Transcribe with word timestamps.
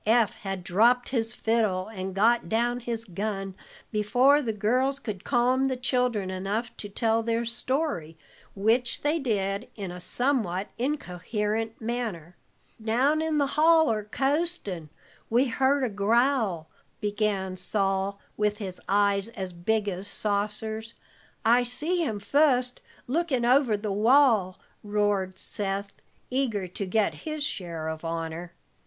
Eph 0.07 0.33
had 0.37 0.63
dropped 0.63 1.09
his 1.09 1.31
fiddle, 1.31 1.87
and 1.87 2.15
got 2.15 2.49
down 2.49 2.79
his 2.79 3.05
gun 3.05 3.53
before 3.91 4.41
the 4.41 4.51
girls 4.51 4.97
could 4.97 5.23
calm 5.23 5.65
the 5.67 5.77
children 5.77 6.31
enough 6.31 6.75
to 6.77 6.89
tell 6.89 7.21
their 7.21 7.45
story, 7.45 8.17
which 8.55 9.03
they 9.03 9.19
did 9.19 9.69
in 9.75 9.91
a 9.91 9.99
somewhat 9.99 10.69
incoherent 10.79 11.79
manner. 11.79 12.35
"Down 12.83 13.21
in 13.21 13.37
the 13.37 13.45
holler, 13.45 14.03
coastin', 14.09 14.89
we 15.29 15.45
heard 15.45 15.83
a 15.83 15.87
growl," 15.89 16.67
began 16.99 17.55
Sol, 17.55 18.17
with 18.35 18.57
his 18.57 18.81
eyes 18.89 19.27
as 19.27 19.53
big 19.53 19.87
as 19.87 20.07
saucers. 20.07 20.95
"I 21.45 21.61
see 21.61 22.03
him 22.03 22.19
fust 22.19 22.81
lookin' 23.05 23.45
over 23.45 23.77
the 23.77 23.91
wall," 23.91 24.59
roared 24.83 25.37
Seth, 25.37 25.93
eager 26.31 26.65
to 26.65 26.87
get 26.87 27.13
his 27.21 27.43
share 27.43 27.87
of 27.87 28.03
honor. 28.03 28.53